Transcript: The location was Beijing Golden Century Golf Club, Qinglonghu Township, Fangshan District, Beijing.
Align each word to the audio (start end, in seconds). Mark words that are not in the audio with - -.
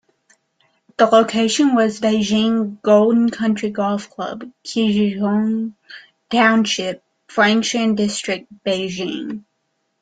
The 0.97 1.05
location 1.05 1.75
was 1.75 1.99
Beijing 1.99 2.81
Golden 2.81 3.31
Century 3.31 3.69
Golf 3.69 4.09
Club, 4.09 4.51
Qinglonghu 4.65 5.73
Township, 6.31 7.03
Fangshan 7.29 7.95
District, 7.95 8.47
Beijing. 8.65 9.43